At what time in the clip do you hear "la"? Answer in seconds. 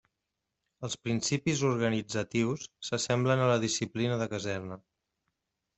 3.55-3.61